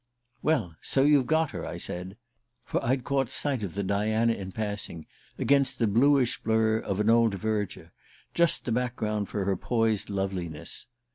[0.41, 2.17] "Well so you've got her?" I said.
[2.65, 5.05] For I'd caught sight of the Diana in passing,
[5.37, 7.91] against the bluish blur of an old verdure
[8.33, 10.87] just the background for her poised loveliness.